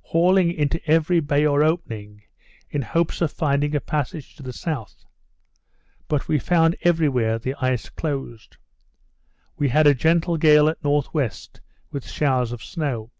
[0.00, 2.20] hauling into every bay or opening,
[2.70, 5.04] in hopes of finding a passage to the south.
[6.08, 8.56] But we found every where the ice closed.
[9.56, 11.04] We had a gentle gale at N.W.
[11.92, 13.12] with showers of snow.